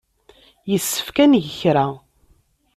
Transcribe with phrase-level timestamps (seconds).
[0.71, 1.85] Yessefk ad neg kra.